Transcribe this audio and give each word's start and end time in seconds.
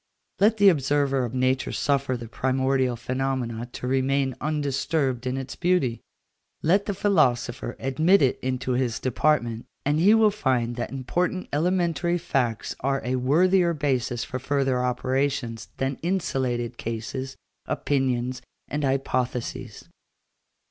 Let 0.39 0.57
the 0.57 0.69
observer 0.69 1.25
of 1.25 1.35
nature 1.35 1.71
suffer 1.71 2.17
the 2.17 2.27
primordial 2.27 2.95
phenomenon 2.95 3.69
to 3.73 3.85
remain 3.85 4.33
undisturbed 4.41 5.27
in 5.27 5.37
its 5.37 5.55
beauty; 5.55 6.01
let 6.63 6.87
the 6.87 6.95
philosopher 6.95 7.75
admit 7.77 8.23
it 8.23 8.39
into 8.41 8.71
his 8.71 8.99
department, 8.99 9.67
and 9.85 9.99
he 9.99 10.15
will 10.15 10.31
find 10.31 10.75
that 10.75 10.89
important 10.89 11.49
elementary 11.53 12.17
facts 12.17 12.75
are 12.79 13.03
a 13.05 13.17
worthier 13.17 13.75
basis 13.75 14.23
for 14.23 14.39
further 14.39 14.83
operations 14.83 15.67
than 15.77 15.99
insulated 16.01 16.77
cases, 16.79 17.37
opinions, 17.67 18.41
and 18.67 18.83
hypotheses. 18.83 19.87